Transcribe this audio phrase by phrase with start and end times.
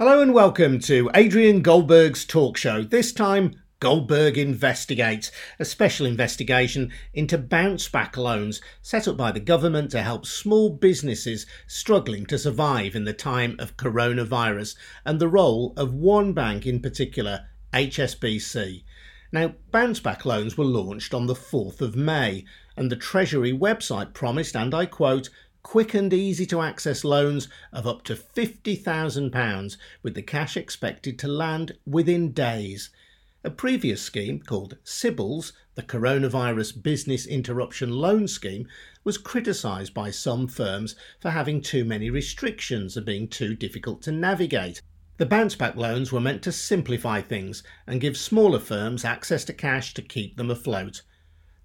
[0.00, 2.84] Hello and welcome to Adrian Goldberg's talk show.
[2.84, 9.40] This time, Goldberg Investigates, a special investigation into bounce back loans set up by the
[9.40, 15.26] government to help small businesses struggling to survive in the time of coronavirus and the
[15.26, 18.84] role of one bank in particular, HSBC.
[19.32, 22.44] Now, bounce back loans were launched on the 4th of May,
[22.76, 25.28] and the Treasury website promised, and I quote,
[25.68, 31.28] quick and easy to access loans of up to £50,000 with the cash expected to
[31.28, 32.88] land within days.
[33.44, 38.66] A previous scheme called CBILS, the Coronavirus Business Interruption Loan Scheme,
[39.04, 44.10] was criticised by some firms for having too many restrictions and being too difficult to
[44.10, 44.80] navigate.
[45.18, 49.52] The bounce back loans were meant to simplify things and give smaller firms access to
[49.52, 51.02] cash to keep them afloat.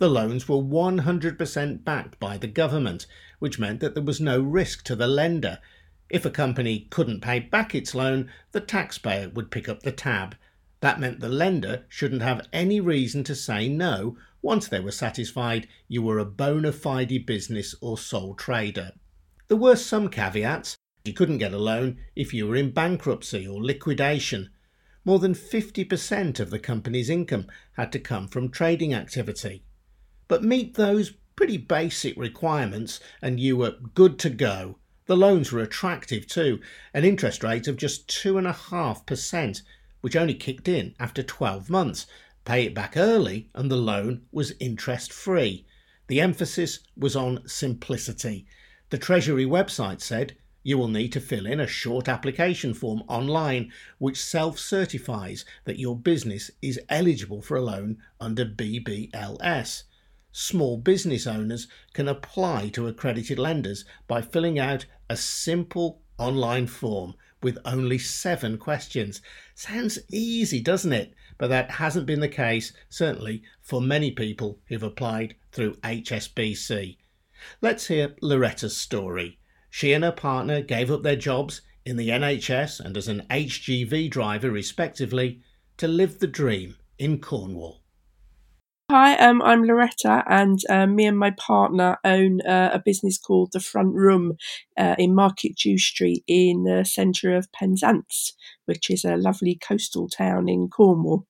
[0.00, 3.04] The loans were 100% backed by the government,
[3.38, 5.58] which meant that there was no risk to the lender.
[6.08, 10.36] If a company couldn't pay back its loan, the taxpayer would pick up the tab.
[10.80, 15.68] That meant the lender shouldn't have any reason to say no once they were satisfied
[15.86, 18.92] you were a bona fide business or sole trader.
[19.48, 20.78] There were some caveats.
[21.04, 24.48] You couldn't get a loan if you were in bankruptcy or liquidation.
[25.04, 29.62] More than 50% of the company's income had to come from trading activity
[30.30, 34.78] but meet those pretty basic requirements and you were good to go.
[35.06, 36.60] The loans were attractive too,
[36.94, 39.62] an interest rate of just 2.5%,
[40.02, 42.06] which only kicked in after 12 months.
[42.44, 45.66] Pay it back early and the loan was interest free.
[46.06, 48.46] The emphasis was on simplicity.
[48.90, 53.72] The Treasury website said you will need to fill in a short application form online
[53.98, 59.82] which self certifies that your business is eligible for a loan under BBLS
[60.32, 67.14] small business owners can apply to accredited lenders by filling out a simple online form
[67.42, 69.22] with only seven questions.
[69.54, 71.14] Sounds easy, doesn't it?
[71.38, 76.98] But that hasn't been the case, certainly for many people who've applied through HSBC.
[77.62, 79.38] Let's hear Loretta's story.
[79.70, 84.10] She and her partner gave up their jobs in the NHS and as an HGV
[84.10, 85.40] driver, respectively,
[85.78, 87.79] to live the dream in Cornwall.
[88.92, 93.52] Hi, um, I'm Loretta, and uh, me and my partner own uh, a business called
[93.52, 94.36] The Front Room
[94.76, 98.32] uh, in Market Jew Street in the centre of Penzance,
[98.64, 101.24] which is a lovely coastal town in Cornwall.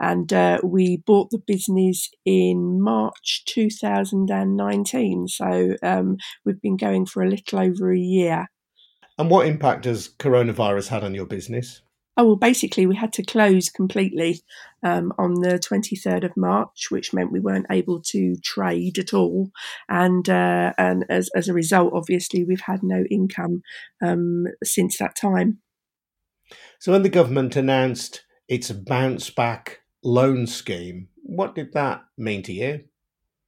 [0.00, 7.22] And uh, we bought the business in March 2019, so um, we've been going for
[7.22, 8.48] a little over a year.
[9.16, 11.82] And what impact has coronavirus had on your business?
[12.18, 14.40] Oh, well, basically, we had to close completely
[14.82, 19.50] um, on the 23rd of March, which meant we weren't able to trade at all.
[19.88, 23.62] And uh, and as, as a result, obviously, we've had no income
[24.02, 25.58] um, since that time.
[26.78, 32.52] So, when the government announced its bounce back loan scheme, what did that mean to
[32.52, 32.84] you?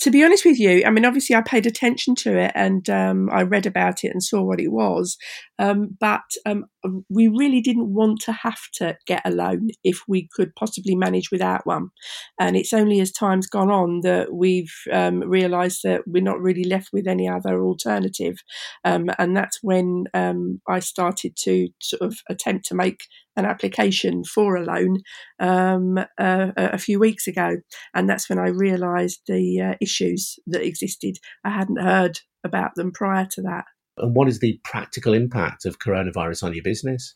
[0.00, 3.28] To be honest with you, I mean, obviously, I paid attention to it and um,
[3.30, 5.18] I read about it and saw what it was.
[5.58, 6.64] Um, but um,
[7.10, 11.30] we really didn't want to have to get a loan if we could possibly manage
[11.30, 11.90] without one.
[12.38, 16.64] And it's only as time's gone on that we've um, realised that we're not really
[16.64, 18.36] left with any other alternative.
[18.84, 23.00] Um, and that's when um, I started to sort of attempt to make
[23.36, 24.98] an application for a loan
[25.38, 27.56] um, uh, a few weeks ago,
[27.94, 31.16] and that's when I realised the uh, issues that existed.
[31.44, 33.64] I hadn't heard about them prior to that.
[33.98, 37.14] And what is the practical impact of coronavirus on your business?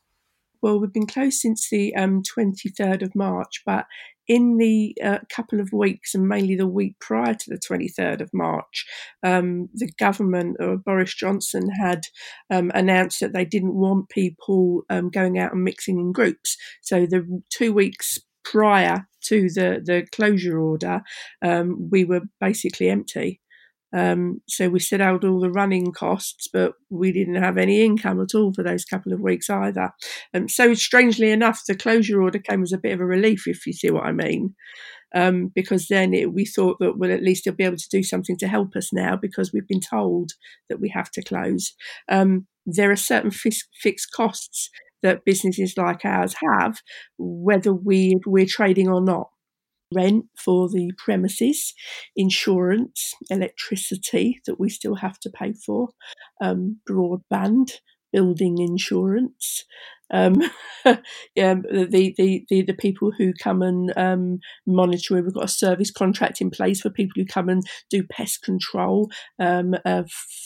[0.63, 3.85] Well, we've been closed since the um, 23rd of March, but
[4.29, 8.31] in the uh, couple of weeks, and mainly the week prior to the 23rd of
[8.33, 8.87] March,
[9.23, 12.03] um, the government, or Boris Johnson, had
[12.51, 16.57] um, announced that they didn't want people um, going out and mixing in groups.
[16.83, 21.03] So the two weeks prior to the, the closure order,
[21.43, 23.41] um, we were basically empty.
[23.95, 28.21] Um, so we set out all the running costs, but we didn't have any income
[28.21, 29.91] at all for those couple of weeks either.
[30.35, 33.67] Um, so strangely enough, the closure order came as a bit of a relief, if
[33.67, 34.55] you see what I mean.
[35.15, 38.03] Um, because then it, we thought that well, at least they'll be able to do
[38.03, 40.33] something to help us now because we've been told
[40.69, 41.73] that we have to close.
[42.11, 44.71] Um, there are certain fis- fixed costs
[45.05, 46.79] that businesses like ours have,
[47.17, 49.29] whether we we're trading or not
[49.95, 51.75] rent for the premises,
[52.17, 55.91] insurance, electricity that we still have to pay for,
[56.41, 57.73] um, broadband,
[58.15, 59.65] building insurance.
[60.13, 60.41] Um,
[61.35, 65.17] yeah, the, the, the, the people who come and um, monitor.
[65.17, 69.11] We've got a service contract in place for people who come and do pest control,
[69.41, 70.05] um, uh,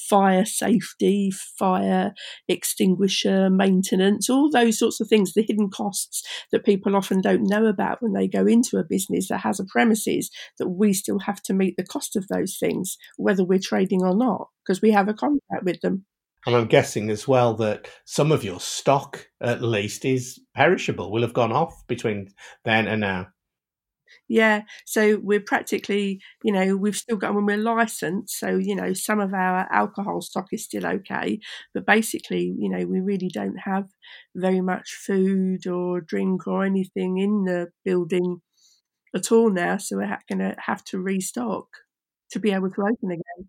[0.09, 2.15] fire safety, fire
[2.49, 5.35] extinguisher maintenance, all those sorts of things.
[5.35, 9.29] The hidden costs that people often don't know about when they go into a business
[9.29, 12.97] that has a premises that we still have to meet the cost of those things,
[13.19, 16.06] whether we're trading or not, because we have a contract with them.
[16.49, 21.21] And I'm guessing as well that some of your stock, at least, is perishable, will
[21.21, 22.33] have gone off between
[22.65, 23.29] then and now.
[24.29, 28.95] Yeah, so we're practically, you know, we've still got when we're licensed, so you know,
[28.95, 31.39] some of our alcohol stock is still okay,
[31.75, 33.89] but basically, you know, we really don't have
[34.35, 38.41] very much food or drink or anything in the building
[39.15, 41.67] at all now, so we're going to have to restock
[42.31, 43.49] to be able to open again.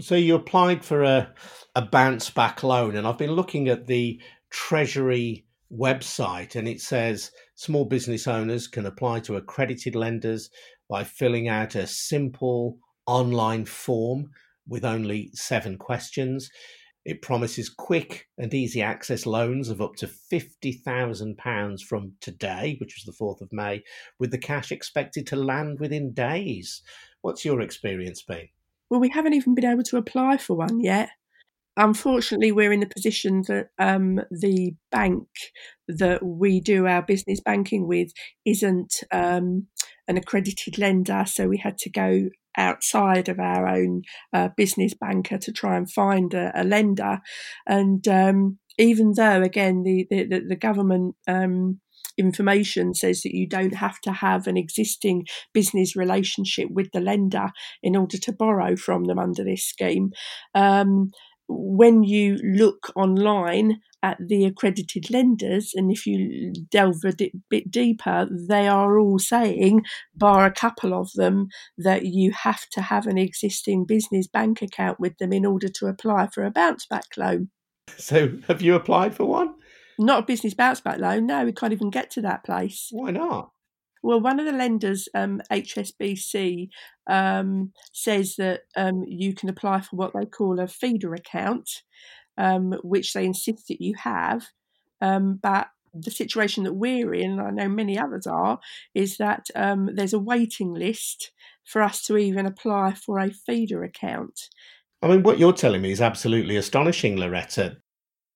[0.00, 1.34] So you applied for a
[1.76, 7.30] a bounce back loan, and I've been looking at the Treasury website, and it says
[7.54, 10.48] small business owners can apply to accredited lenders
[10.88, 14.30] by filling out a simple online form
[14.66, 16.50] with only seven questions.
[17.04, 23.04] It promises quick and easy access loans of up to £50,000 from today, which was
[23.04, 23.82] the 4th of May,
[24.18, 26.82] with the cash expected to land within days.
[27.20, 28.48] What's your experience been?
[28.90, 31.10] Well, we haven't even been able to apply for one yet.
[31.76, 35.28] Unfortunately, we're in the position that um, the bank
[35.88, 38.10] that we do our business banking with
[38.44, 39.68] isn't um,
[40.08, 42.28] an accredited lender, so we had to go
[42.58, 44.02] outside of our own
[44.32, 47.20] uh, business banker to try and find a, a lender.
[47.66, 51.80] And um, even though, again, the the, the government um,
[52.18, 57.48] information says that you don't have to have an existing business relationship with the lender
[57.82, 60.10] in order to borrow from them under this scheme.
[60.54, 61.10] Um,
[61.48, 68.28] when you look online at the accredited lenders, and if you delve a bit deeper,
[68.48, 69.82] they are all saying,
[70.14, 75.00] bar a couple of them, that you have to have an existing business bank account
[75.00, 77.50] with them in order to apply for a bounce back loan.
[77.98, 79.54] So, have you applied for one?
[79.98, 81.26] Not a business bounce back loan.
[81.26, 82.88] No, we can't even get to that place.
[82.90, 83.52] Why not?
[84.02, 86.70] Well, one of the lenders, um, HSBC,
[87.06, 91.82] um, says that um, you can apply for what they call a feeder account,
[92.38, 94.46] um, which they insist that you have.
[95.02, 98.58] Um, but the situation that we're in, and I know many others are,
[98.94, 101.32] is that um, there's a waiting list
[101.64, 104.48] for us to even apply for a feeder account.
[105.02, 107.78] I mean, what you're telling me is absolutely astonishing, Loretta.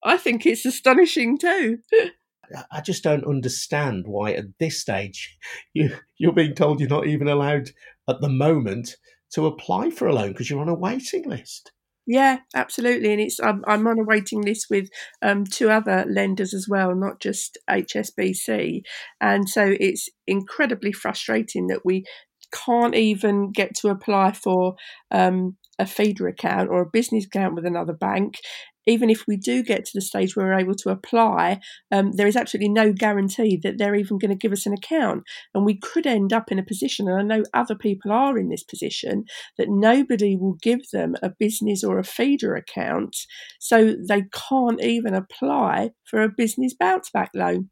[0.03, 1.79] I think it's astonishing too.
[2.71, 5.37] I just don't understand why at this stage
[5.75, 7.71] you you're being told you're not even allowed
[8.09, 8.97] at the moment
[9.33, 11.73] to apply for a loan because you're on a waiting list.
[12.07, 14.91] Yeah, absolutely, and it's I'm, I'm on a waiting list with
[15.23, 18.83] um, two other lenders as well, not just HSBC,
[19.23, 22.05] and so it's incredibly frustrating that we
[22.53, 24.75] can't even get to apply for
[25.11, 28.39] um, a feeder account or a business account with another bank
[28.87, 31.61] even if we do get to the stage where we're able to apply,
[31.91, 35.25] um, there is absolutely no guarantee that they're even going to give us an account.
[35.55, 38.49] And we could end up in a position, and I know other people are in
[38.49, 39.25] this position,
[39.59, 43.17] that nobody will give them a business or a feeder account.
[43.59, 47.71] So they can't even apply for a business bounce back loan.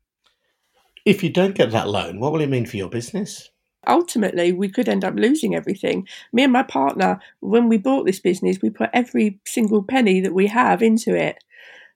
[1.05, 3.51] If you don't get that loan, what will it mean for your business?
[3.87, 6.07] Ultimately we could end up losing everything.
[6.33, 10.35] Me and my partner, when we bought this business, we put every single penny that
[10.35, 11.43] we have into it.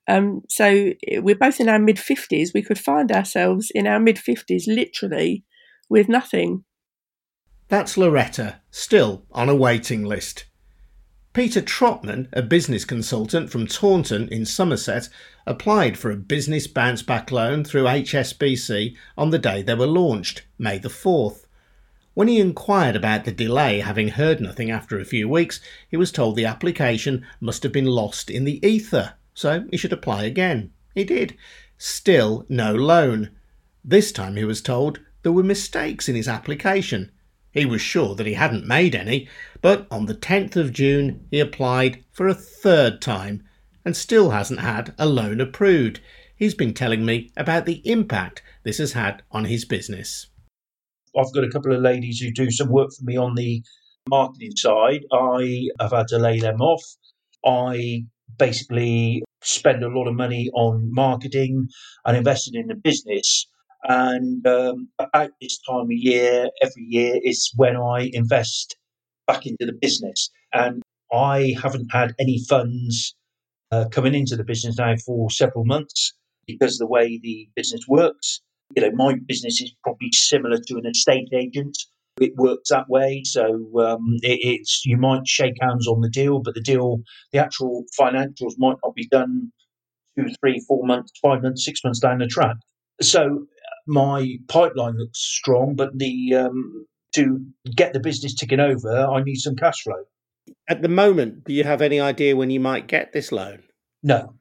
[0.09, 2.55] Um, so we're both in our mid 50s.
[2.55, 5.45] We could find ourselves in our mid 50s, literally,
[5.89, 6.65] with nothing.
[7.69, 10.45] That's Loretta, still on a waiting list.
[11.33, 15.09] Peter Trotman, a business consultant from Taunton in Somerset,
[15.47, 20.47] applied for a business bounce back loan through HSBC on the day they were launched,
[20.59, 21.46] May the 4th.
[22.17, 26.11] When he inquired about the delay, having heard nothing after a few weeks, he was
[26.11, 30.71] told the application must have been lost in the ether, so he should apply again.
[30.95, 31.37] He did.
[31.77, 33.33] Still no loan.
[33.85, 37.13] This time he was told there were mistakes in his application.
[37.51, 39.29] He was sure that he hadn't made any,
[39.61, 43.45] but on the 10th of June he applied for a third time
[43.85, 46.01] and still hasn't had a loan approved.
[46.35, 50.29] He's been telling me about the impact this has had on his business.
[51.17, 53.63] I've got a couple of ladies who do some work for me on the
[54.09, 55.05] marketing side.
[55.13, 56.83] I have had to lay them off.
[57.45, 58.05] I
[58.39, 61.69] basically spend a lot of money on marketing
[62.05, 63.47] and investing in the business.
[63.85, 68.77] And um, about this time of year, every year, is when I invest
[69.27, 70.31] back into the business.
[70.53, 70.83] And
[71.13, 73.15] I haven't had any funds
[73.71, 76.13] uh, coming into the business now for several months
[76.47, 78.41] because of the way the business works.
[78.75, 81.77] You know, my business is probably similar to an estate agent.
[82.21, 83.45] It works that way, so
[83.79, 87.85] um, it, it's you might shake hands on the deal, but the deal, the actual
[87.99, 89.53] financials might not be done
[90.19, 92.57] two, three, four months, five months, six months down the track.
[93.03, 93.47] So
[93.87, 97.41] my pipeline looks strong, but the um, to
[97.75, 100.05] get the business ticking over, I need some cash flow.
[100.69, 103.63] At the moment, do you have any idea when you might get this loan?
[104.03, 104.35] No,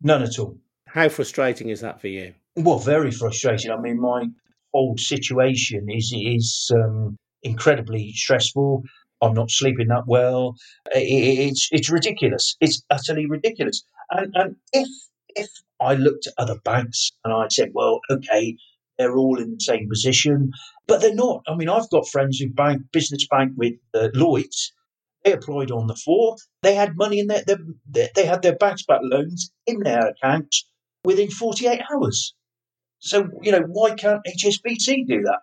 [0.00, 0.58] none at all.
[0.86, 2.34] How frustrating is that for you?
[2.56, 3.70] Well, very frustrating.
[3.70, 4.26] I mean, my
[4.74, 8.82] whole situation is is um, incredibly stressful.
[9.22, 10.56] I'm not sleeping that well.
[10.92, 12.56] It's it's ridiculous.
[12.60, 13.82] It's utterly ridiculous.
[14.10, 14.88] And, and if
[15.28, 15.48] if
[15.80, 18.56] I looked at other banks and I said, well, okay,
[18.98, 20.50] they're all in the same position,
[20.86, 21.42] but they're not.
[21.48, 24.72] I mean, I've got friends who bank business bank with uh, Lloyd's.
[25.24, 26.40] They applied on the fourth.
[26.62, 30.66] They had money in their, their they had their back loans in their accounts
[31.04, 32.34] within 48 hours.
[33.04, 35.40] So you know why can't HSBC do that?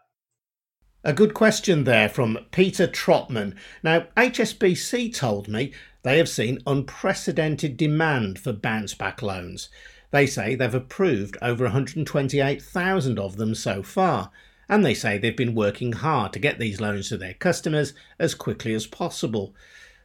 [1.03, 3.53] A good question there from Peter Trotman.
[3.83, 5.73] Now, HSBC told me
[6.03, 9.67] they have seen unprecedented demand for bounce back loans.
[10.11, 14.31] They say they've approved over 128,000 of them so far,
[14.69, 18.35] and they say they've been working hard to get these loans to their customers as
[18.35, 19.53] quickly as possible.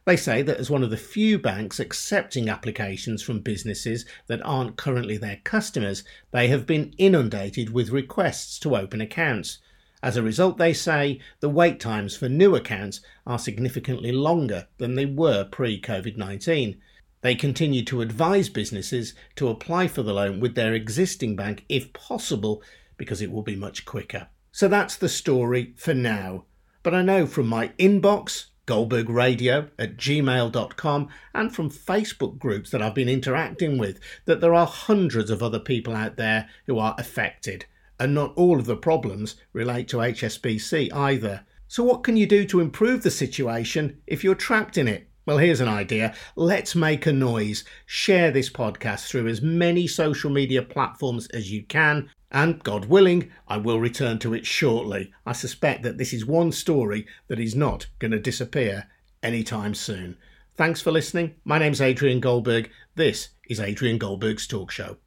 [0.05, 4.77] They say that as one of the few banks accepting applications from businesses that aren't
[4.77, 9.57] currently their customers, they have been inundated with requests to open accounts.
[10.03, 14.93] As a result, they say the wait times for new accounts are significantly longer than
[14.93, 16.79] they were pre COVID 19.
[17.21, 21.91] They continue to advise businesses to apply for the loan with their existing bank if
[21.93, 22.61] possible,
[22.97, 24.27] because it will be much quicker.
[24.51, 26.45] So that's the story for now.
[26.83, 32.95] But I know from my inbox, goldbergradio at gmail.com, and from Facebook groups that I've
[32.95, 37.65] been interacting with, that there are hundreds of other people out there who are affected
[37.99, 41.45] and not all of the problems relate to HSBC either.
[41.67, 45.07] So, what can you do to improve the situation if you're trapped in it?
[45.25, 46.13] Well, here's an idea.
[46.35, 47.63] Let's make a noise.
[47.87, 52.09] Share this podcast through as many social media platforms as you can.
[52.35, 55.13] And God willing, I will return to it shortly.
[55.25, 58.89] I suspect that this is one story that is not going to disappear
[59.23, 60.17] anytime soon.
[60.57, 61.35] Thanks for listening.
[61.45, 62.69] My name's Adrian Goldberg.
[62.95, 64.97] This is Adrian Goldberg's Talk Show.